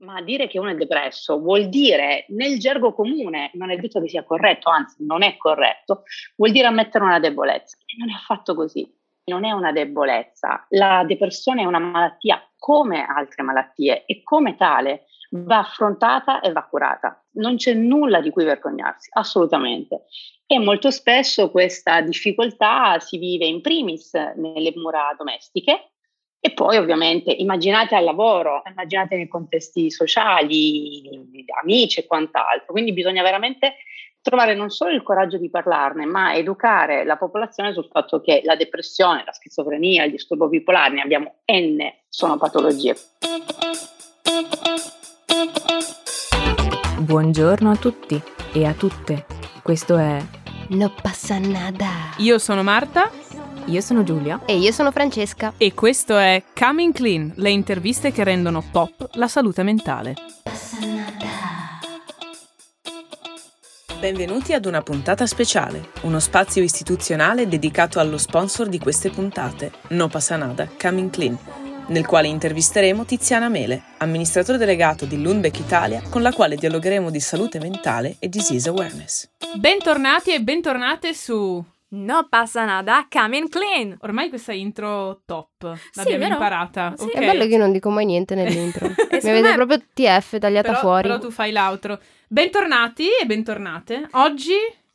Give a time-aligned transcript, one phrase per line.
[0.00, 4.08] Ma dire che uno è depresso vuol dire, nel gergo comune, non è detto che
[4.08, 6.04] sia corretto, anzi non è corretto,
[6.36, 7.76] vuol dire ammettere una debolezza.
[7.84, 8.90] E non è affatto così,
[9.24, 10.64] non è una debolezza.
[10.70, 16.64] La depressione è una malattia come altre malattie e come tale va affrontata e va
[16.64, 17.22] curata.
[17.32, 20.04] Non c'è nulla di cui vergognarsi, assolutamente.
[20.46, 25.90] E molto spesso questa difficoltà si vive in primis nelle mura domestiche,
[26.40, 32.72] e poi ovviamente immaginate al lavoro, immaginate nei contesti sociali, amici e quant'altro.
[32.72, 33.74] Quindi bisogna veramente
[34.22, 38.56] trovare non solo il coraggio di parlarne, ma educare la popolazione sul fatto che la
[38.56, 42.96] depressione, la schizofrenia, il disturbo bipolare, ne abbiamo N, sono patologie.
[47.00, 48.20] Buongiorno a tutti
[48.54, 49.26] e a tutte.
[49.62, 50.18] Questo è
[50.70, 52.14] No passa nada.
[52.18, 53.10] Io sono Marta
[53.70, 54.40] io sono Giulia.
[54.46, 55.54] E io sono Francesca.
[55.56, 60.14] E questo è Coming Clean, le interviste che rendono pop la salute mentale.
[64.00, 70.08] Benvenuti ad una puntata speciale, uno spazio istituzionale dedicato allo sponsor di queste puntate, No
[70.08, 71.38] Passa Nada, Coming Clean,
[71.88, 77.20] nel quale intervisteremo Tiziana Mele, amministratore delegato di Lundbeck Italia, con la quale dialogheremo di
[77.20, 79.28] salute mentale e disease awareness.
[79.56, 83.96] Bentornati e bentornate su No passa nada, come clean.
[84.02, 86.94] Ormai questa intro top, l'abbiamo sì, imparata.
[86.96, 87.22] Sì, okay.
[87.22, 88.86] è bello che io non dico mai niente nell'intro.
[89.10, 91.02] Mi vede proprio TF tagliata però, fuori.
[91.02, 91.98] Però tu fai l'outro.
[92.28, 94.06] Bentornati e bentornate.
[94.12, 94.52] Oggi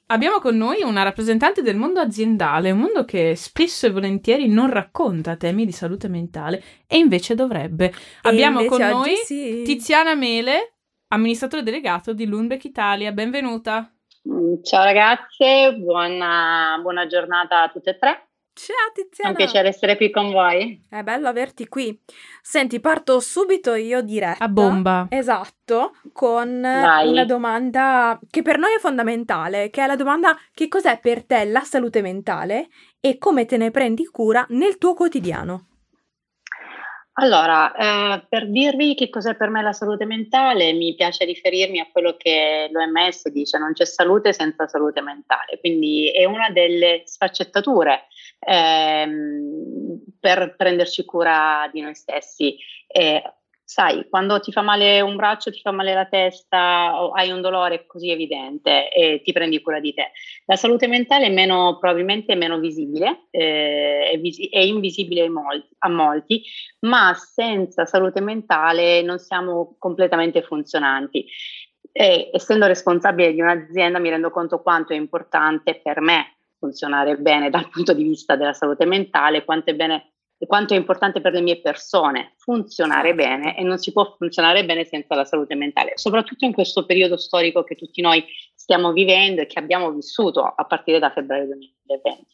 [0.08, 4.70] abbiamo con noi una rappresentante del mondo aziendale, un mondo che spesso e volentieri non
[4.70, 7.88] racconta temi di salute mentale e invece dovrebbe.
[7.88, 9.64] E abbiamo invece con noi sì.
[9.66, 10.76] Tiziana Mele,
[11.10, 13.12] amministratore delegato di Lundbeck Italia.
[13.12, 13.90] Benvenuta.
[14.28, 18.28] Mm, ciao ragazze, buona, buona, giornata a tutte e tre.
[18.54, 19.30] Ciao Tiziana.
[19.30, 20.82] È un piacere essere qui con voi.
[20.90, 22.00] È bello averti qui.
[22.42, 24.44] Senti, parto subito io diretta.
[24.44, 25.08] A bomba.
[25.10, 27.10] Esatto, con Vai.
[27.10, 31.44] una domanda che per noi è fondamentale, che è la domanda che cos'è per te
[31.46, 32.70] la salute mentale
[33.02, 35.68] e come te ne prendi cura nel tuo quotidiano.
[37.18, 37.74] Allora,
[38.18, 42.18] eh, per dirvi che cos'è per me la salute mentale, mi piace riferirmi a quello
[42.18, 48.08] che l'OMS dice, non c'è salute senza salute mentale, quindi è una delle sfaccettature
[48.40, 52.58] ehm, per prenderci cura di noi stessi.
[52.88, 53.24] Eh,
[53.76, 57.42] sai, quando ti fa male un braccio, ti fa male la testa o hai un
[57.42, 60.12] dolore così evidente e ti prendi cura di te.
[60.46, 65.76] La salute mentale è meno, probabilmente è meno visibile, eh, è, visi- è, invisibile molti,
[65.80, 66.42] a molti,
[66.88, 71.26] ma senza salute mentale non siamo completamente funzionanti.
[71.92, 77.50] E, essendo responsabile di un'azienda mi rendo conto quanto è importante per me funzionare bene
[77.50, 80.15] dal punto di vista della salute mentale, quanto è bene
[80.46, 83.24] quanto è importante per le mie persone funzionare certo.
[83.24, 87.18] bene e non si può funzionare bene senza la salute mentale, soprattutto in questo periodo
[87.18, 88.24] storico che tutti noi
[88.54, 92.34] stiamo vivendo e che abbiamo vissuto a partire da febbraio 2020.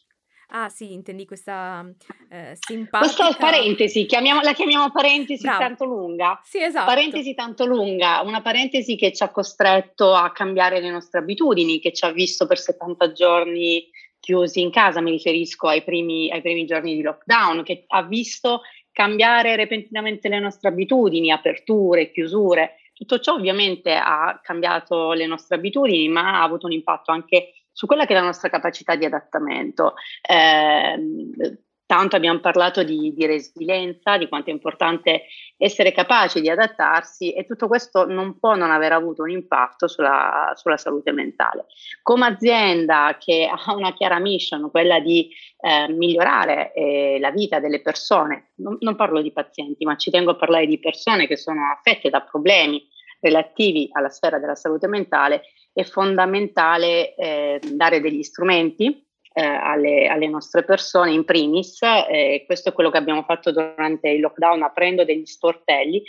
[0.54, 1.82] Ah sì, intendi questa
[2.28, 3.24] eh, simpatica...
[3.24, 5.58] Questa parentesi, chiamiamo, la chiamiamo parentesi Bravo.
[5.60, 6.38] tanto lunga.
[6.44, 6.84] Sì, esatto.
[6.84, 11.92] Parentesi tanto lunga, una parentesi che ci ha costretto a cambiare le nostre abitudini, che
[11.92, 13.88] ci ha visto per 70 giorni
[14.22, 18.60] chiusi in casa, mi riferisco ai primi, ai primi giorni di lockdown, che ha visto
[18.92, 22.76] cambiare repentinamente le nostre abitudini, aperture, chiusure.
[22.94, 27.86] Tutto ciò ovviamente ha cambiato le nostre abitudini, ma ha avuto un impatto anche su
[27.86, 29.94] quella che è la nostra capacità di adattamento.
[30.20, 31.58] Eh,
[31.92, 35.24] tanto abbiamo parlato di, di, resilienza, di quanto è importante
[35.58, 40.54] essere capaci di adattarsi e tutto questo non può non aver avuto un impatto sulla,
[40.54, 41.66] sulla salute mentale.
[42.02, 45.28] Come azienda che ha una chiara mission, quella di
[45.60, 50.30] eh, migliorare eh, la vita delle persone, non, non parlo di pazienti, ma ci tengo
[50.30, 52.82] a parlare di persone che sono affette da problemi
[53.20, 55.42] relativi alla sfera della salute mentale,
[55.74, 62.68] è fondamentale eh, dare degli strumenti eh, alle, alle, nostre persone in primis, eh, questo
[62.68, 66.02] è quello che abbiamo fatto durante il lockdown aprendo degli sportelli,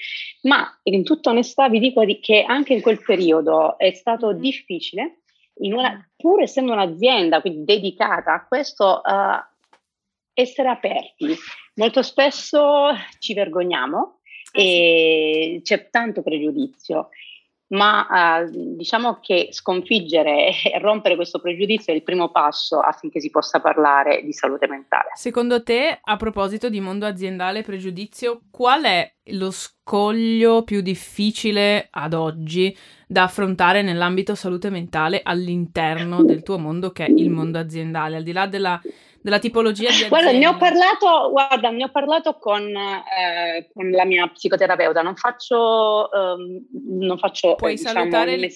[0.43, 5.19] ma in tutta onestà vi dico che anche in quel periodo è stato difficile,
[5.55, 9.51] una, pur essendo un'azienda quindi dedicata a questo, uh,
[10.33, 11.35] essere aperti.
[11.75, 12.89] Molto spesso
[13.19, 14.19] ci vergogniamo
[14.51, 17.09] e c'è tanto pregiudizio
[17.73, 23.29] ma eh, diciamo che sconfiggere e rompere questo pregiudizio è il primo passo affinché si
[23.29, 25.09] possa parlare di salute mentale.
[25.13, 31.87] Secondo te, a proposito di mondo aziendale e pregiudizio, qual è lo scoglio più difficile
[31.91, 32.75] ad oggi
[33.07, 38.23] da affrontare nell'ambito salute mentale all'interno del tuo mondo che è il mondo aziendale, al
[38.23, 38.81] di là della
[39.23, 40.09] della tipologia di.
[40.09, 45.15] Guarda, ne ho parlato, guarda, ne ho parlato con, eh, con la mia psicoterapeuta, non
[45.15, 46.61] faccio, um,
[46.99, 48.51] non faccio Puoi eh, diciamo, salutare il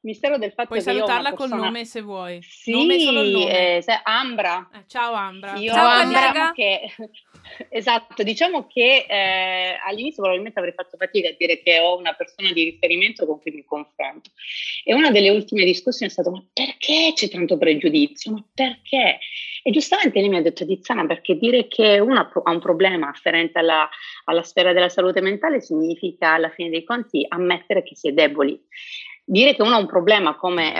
[0.00, 1.56] mistero, del fatto Puoi che salutarla persona...
[1.56, 2.40] col nome se vuoi.
[2.42, 3.78] Sì, nome solo il nome.
[3.78, 4.68] Eh, Ambra.
[4.72, 5.54] Eh, ciao Ambra.
[5.56, 6.52] Io ciao Ambra.
[6.52, 6.80] Che,
[7.70, 12.52] esatto, diciamo che eh, all'inizio probabilmente avrei fatto fatica a dire che ho una persona
[12.52, 14.30] di riferimento con cui mi confronto.
[14.84, 18.32] E una delle ultime discussioni è stata: ma perché c'è tanto pregiudizio?
[18.32, 19.18] Ma perché?
[19.62, 23.58] E giustamente lei mi ha detto Tiziana, perché dire che uno ha un problema afferente
[23.58, 23.88] alla,
[24.24, 28.58] alla sfera della salute mentale significa alla fine dei conti ammettere che si è deboli
[29.28, 30.74] dire che uno ha un problema come,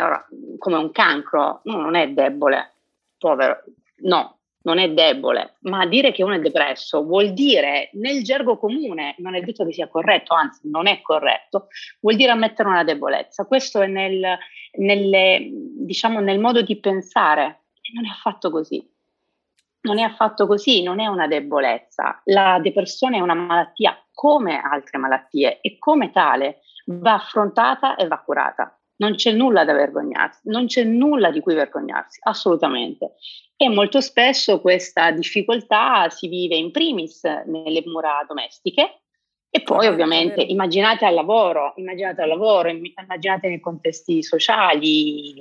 [0.58, 2.72] come un cancro, no, non è debole,
[3.18, 3.62] povero,
[4.02, 9.14] no, non è debole, ma dire che uno è depresso vuol dire nel gergo comune,
[9.18, 11.68] non è detto che sia corretto, anzi non è corretto,
[12.00, 13.44] vuol dire ammettere una debolezza.
[13.44, 14.36] Questo è nel,
[14.78, 18.86] nelle, diciamo, nel modo di pensare non è affatto così.
[19.80, 22.20] Non è affatto così, non è una debolezza.
[22.24, 28.18] La depressione è una malattia come altre malattie e come tale va affrontata e va
[28.18, 28.72] curata.
[28.96, 33.12] Non c'è nulla da vergognarsi, non c'è nulla di cui vergognarsi, assolutamente.
[33.56, 39.02] E molto spesso questa difficoltà si vive in primis nelle mura domestiche
[39.50, 45.40] e poi ovviamente immaginate al lavoro, immaginate al lavoro, immaginate nei contesti sociali,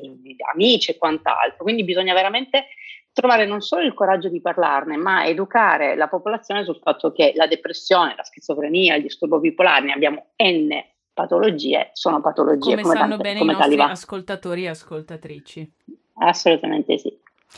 [0.54, 1.64] amici e quant'altro.
[1.64, 2.68] Quindi bisogna veramente
[3.12, 7.48] trovare non solo il coraggio di parlarne, ma educare la popolazione sul fatto che la
[7.48, 13.10] depressione, la schizofrenia, il disturbo bipolare, ne abbiamo n patologie sono patologie come, come sanno
[13.10, 15.72] tante, bene come i nostri tali ascoltatori e ascoltatrici.
[16.20, 17.18] Assolutamente sì.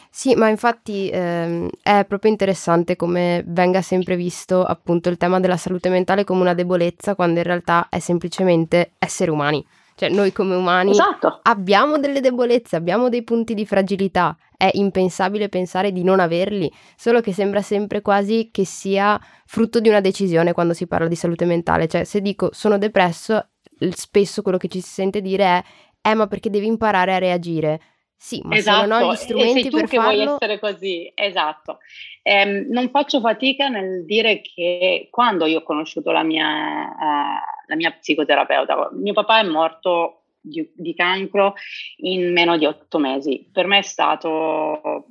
[0.10, 5.58] Sì, ma infatti ehm, è proprio interessante come venga sempre visto appunto il tema della
[5.58, 9.66] salute mentale come una debolezza quando in realtà è semplicemente esseri umani.
[10.00, 11.42] Cioè noi come umani esatto.
[11.44, 14.38] abbiamo delle debolezze, abbiamo dei punti di fragilità.
[14.56, 19.90] È impensabile pensare di non averli, solo che sembra sempre quasi che sia frutto di
[19.90, 21.90] una decisione quando si parla di salute mentale.
[21.90, 23.50] Cioè se dico sono depresso,
[23.90, 25.64] spesso quello che ci si sente dire è
[26.02, 27.82] eh ma perché devi imparare a reagire.
[28.16, 28.86] Sì, ma esatto.
[28.86, 30.24] non ho gli strumenti e sei tu per che farlo...
[30.24, 31.80] vuoi essere così, esatto.
[32.22, 36.46] Eh, non faccio fatica nel dire che quando io ho conosciuto la mia...
[36.46, 38.90] Eh, la mia psicoterapeuta.
[38.94, 41.54] Mio papà è morto di, di cancro
[41.98, 43.48] in meno di otto mesi.
[43.52, 45.06] Per me è stato,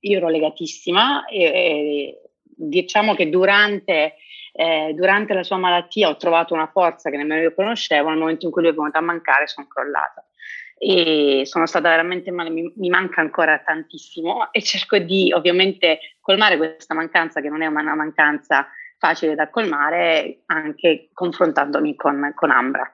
[0.00, 4.16] io ero legatissima e, e diciamo che durante,
[4.52, 8.44] eh, durante, la sua malattia ho trovato una forza che nemmeno io conoscevo, nel momento
[8.44, 10.24] in cui lui è venuto a mancare sono crollata
[10.78, 16.58] e sono stata veramente male, mi, mi, manca ancora tantissimo e cerco di ovviamente colmare
[16.58, 18.68] questa mancanza che non è una mancanza
[18.98, 22.90] facile da colmare anche confrontandomi con, con Ambra.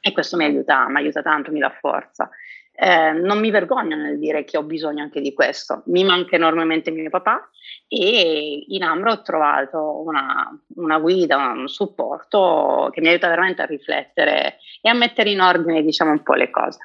[0.00, 2.28] E questo mi aiuta, mi aiuta tanto, mi dà forza.
[2.74, 5.82] Eh, non mi vergogno nel dire che ho bisogno anche di questo.
[5.86, 7.48] Mi manca enormemente mio papà
[7.86, 13.66] e in Ambra ho trovato una, una, guida, un supporto che mi aiuta veramente a
[13.66, 16.78] riflettere e a mettere in ordine, diciamo, un po' le cose.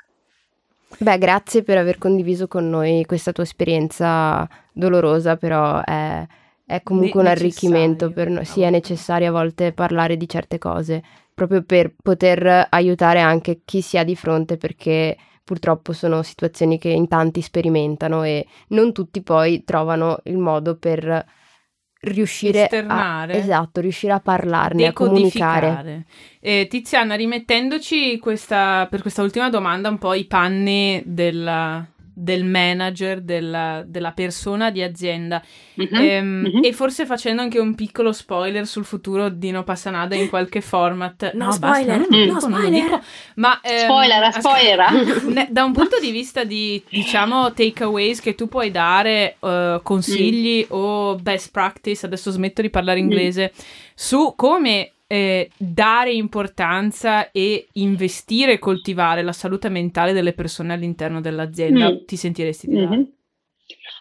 [0.99, 6.25] Beh, grazie per aver condiviso con noi questa tua esperienza dolorosa, però è
[6.67, 8.43] è comunque un arricchimento per noi.
[8.43, 11.01] Sì, è necessario a volte parlare di certe cose,
[11.33, 15.15] proprio per poter aiutare anche chi si ha di fronte, perché
[15.45, 21.25] purtroppo sono situazioni che in tanti sperimentano e non tutti poi trovano il modo per
[22.01, 26.05] riuscire Esternare, a, esatto, riuscire a parlarne, a comunicare.
[26.41, 31.87] Eh, Tiziana, rimettendoci questa, per questa ultima domanda un po' i panni della,
[32.19, 35.39] del manager, della, della persona di azienda
[35.79, 36.63] mm-hmm, ehm, mm-hmm.
[36.63, 41.33] e forse facendo anche un piccolo spoiler sul futuro di No Passanada in qualche format.
[41.33, 42.83] No, no spoiler, basta, non, no, dico, spoiler.
[42.83, 43.01] Dico,
[43.35, 45.47] ma, ehm, spoiler, spoiler.
[45.51, 50.75] da un punto di vista di, diciamo, takeaways che tu puoi dare, uh, consigli mm.
[50.75, 53.03] o best practice, adesso smetto di parlare mm.
[53.03, 53.59] inglese, mm.
[53.93, 61.21] su come eh, dare importanza e investire e coltivare la salute mentale delle persone all'interno
[61.21, 62.05] dell'azienda, mm.
[62.05, 62.75] ti sentiresti di?
[62.75, 63.01] Mm-hmm.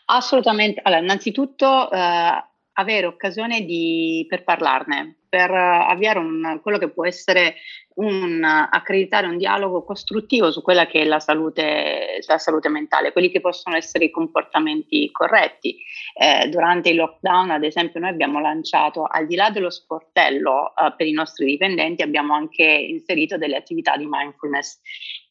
[0.07, 0.81] Assolutamente.
[0.83, 2.45] Allora, innanzitutto eh,
[2.79, 7.57] avere occasione di, per parlarne, per avviare un, quello che può essere
[7.97, 13.31] un accreditare un dialogo costruttivo su quella che è la salute, la salute mentale, quelli
[13.31, 15.79] che possono essere i comportamenti corretti.
[16.15, 20.93] Eh, durante il lockdown, ad esempio, noi abbiamo lanciato, al di là dello sportello eh,
[20.95, 24.81] per i nostri dipendenti, abbiamo anche inserito delle attività di mindfulness.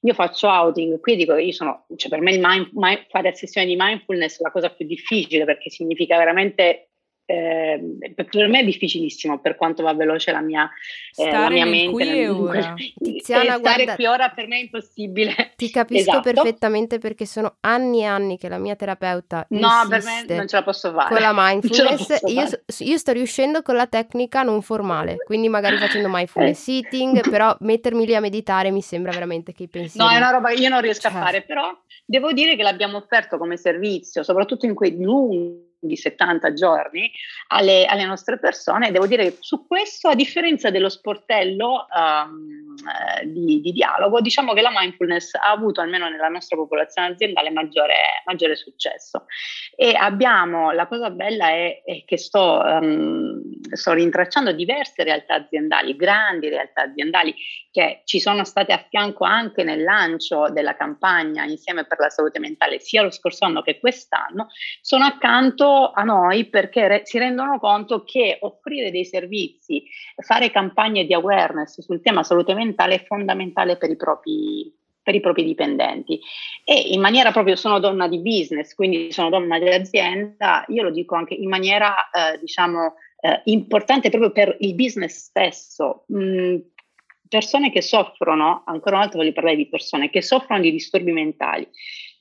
[0.01, 4.39] Io faccio outing, qui dico, sono, cioè per me mind, mind, fare sessioni di mindfulness
[4.39, 6.89] è la cosa più difficile perché significa veramente
[7.25, 10.69] eh, per me è difficilissimo per quanto va veloce la mia,
[11.15, 11.91] eh, la mia mente.
[11.91, 12.73] Qui e ora.
[12.95, 15.33] Tiziana, stare guarda, qui ora per me è impossibile.
[15.55, 16.21] Ti capisco esatto.
[16.21, 20.55] perfettamente perché sono anni e anni che la mia terapeuta No, per me non ce
[20.57, 21.13] la posso fare.
[21.13, 22.43] Con la mindfulness io,
[22.87, 28.05] io, sto riuscendo con la tecnica non formale, quindi magari facendo mindfulness eating, però mettermi
[28.05, 30.69] lì a meditare mi sembra veramente che i pensieri No, è una roba che io
[30.69, 31.11] non riesco cioè.
[31.11, 35.95] a fare, però devo dire che l'abbiamo offerto come servizio, soprattutto in quei lunghi di
[35.95, 37.11] 70 giorni
[37.47, 38.91] alle, alle, nostre persone.
[38.91, 42.64] Devo dire che su questo, a differenza dello sportello um,
[43.25, 47.95] di, di, dialogo, diciamo che la mindfulness ha avuto, almeno nella nostra popolazione aziendale, maggiore,
[48.25, 49.25] maggiore successo.
[49.75, 53.41] E abbiamo, la cosa bella è, è che sto, um,
[53.71, 57.33] sto rintracciando diverse realtà aziendali, grandi realtà aziendali,
[57.71, 62.39] che ci sono state a fianco anche nel lancio della campagna Insieme per la salute
[62.39, 64.47] mentale, sia lo scorso anno che quest'anno,
[64.81, 69.83] sono accanto a noi perché re- si rendono conto che offrire dei servizi,
[70.17, 75.19] fare campagne di awareness sul tema salute mentale è fondamentale per i propri, per i
[75.19, 76.19] propri dipendenti.
[76.63, 80.91] E in maniera proprio, sono donna di business, quindi sono donna di azienda, io lo
[80.91, 86.05] dico anche in maniera, eh, diciamo, eh, importante proprio per il business stesso.
[86.13, 86.57] Mm,
[87.27, 91.67] persone che soffrono, ancora una volta voglio parlare di persone che soffrono di disturbi mentali,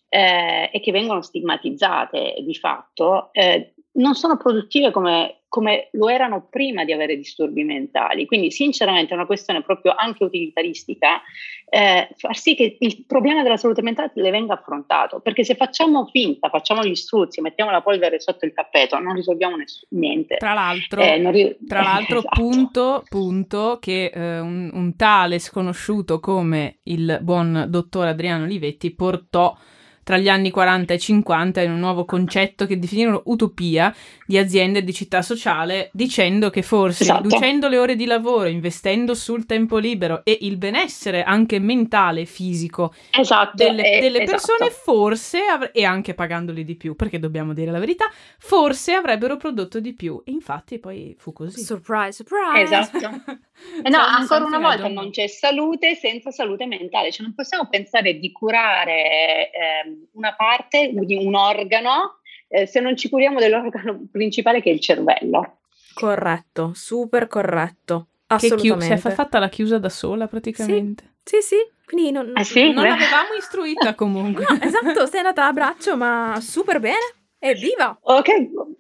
[0.09, 6.47] eh, e che vengono stigmatizzate di fatto, eh, non sono produttive come, come, lo erano
[6.51, 8.27] prima di avere disturbi mentali.
[8.27, 11.21] Quindi, sinceramente, è una questione proprio anche utilitaristica
[11.67, 15.21] eh, far sì che il problema della salute mentale le venga affrontato.
[15.21, 19.57] Perché se facciamo finta, facciamo gli struzzi, mettiamo la polvere sotto il tappeto, non risolviamo
[19.57, 20.37] ness- niente.
[20.37, 22.41] Tra l'altro, eh, ri- tra l'altro esatto.
[22.41, 29.57] punto, punto, che eh, un, un tale sconosciuto come il buon dottor Adriano Olivetti portò
[30.05, 33.93] tra gli anni 40 e 50 in un nuovo concetto che definirono utopia
[34.27, 37.23] di aziende e di città sociale, dicendo che forse esatto.
[37.23, 42.25] riducendo le ore di lavoro, investendo sul tempo libero e il benessere anche mentale e
[42.27, 44.31] fisico esatto, delle, delle esatto.
[44.31, 48.05] persone, forse, avre- e anche pagandoli di più, perché dobbiamo dire la verità,
[48.39, 50.23] forse avrebbero prodotto di più.
[50.25, 51.63] E infatti poi fu così.
[51.63, 52.63] Surprise, surprise!
[52.63, 53.23] Esatto.
[53.83, 58.19] Eh no, ancora una volta non c'è salute senza salute mentale, cioè non possiamo pensare
[58.19, 64.63] di curare eh, una parte di un organo eh, se non ci curiamo dell'organo principale
[64.63, 65.59] che è il cervello.
[65.95, 68.09] Corretto, super corretto.
[68.27, 68.87] Assolutamente.
[68.87, 71.15] Che chi- si è fatta la chiusa da sola praticamente.
[71.23, 71.57] Sì, sì, sì.
[71.87, 72.73] quindi non, ah, sì?
[72.73, 74.45] non l'avevamo istruita comunque.
[74.49, 77.15] no, esatto, sei andata a braccio, ma super bene.
[77.39, 77.97] Evviva!
[78.01, 78.31] Ok,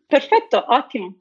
[0.06, 1.14] perfetto, ottimo.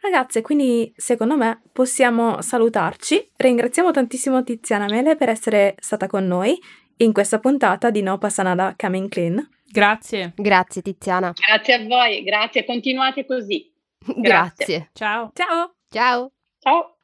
[0.00, 3.32] Ragazze, quindi secondo me possiamo salutarci.
[3.36, 6.58] Ringraziamo tantissimo Tiziana Mele per essere stata con noi
[7.02, 9.48] in questa puntata di No Passanada Coming Clean.
[9.66, 10.32] Grazie.
[10.36, 11.32] Grazie Tiziana.
[11.34, 13.70] Grazie a voi, grazie, continuate così.
[13.98, 14.20] Grazie.
[14.20, 14.90] grazie.
[14.92, 15.30] Ciao.
[15.34, 15.74] Ciao.
[15.90, 16.32] Ciao.
[16.58, 16.96] Ciao.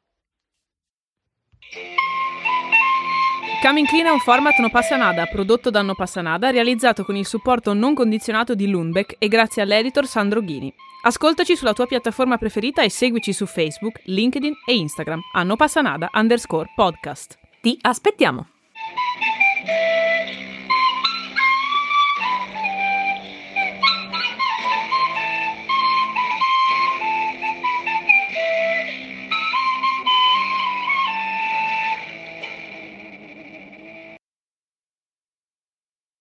[3.61, 7.15] Coming Clean è un format No Passa Nada, prodotto da No Passa Nada, realizzato con
[7.15, 10.71] il supporto non condizionato di Lundbeck e grazie all'editor Sandro Ghini.
[11.03, 15.81] Ascoltaci sulla tua piattaforma preferita e seguici su Facebook, LinkedIn e Instagram a No Passa
[15.81, 17.37] Nada underscore podcast.
[17.61, 18.56] Ti aspettiamo!
[19.67, 20.46] Thank you.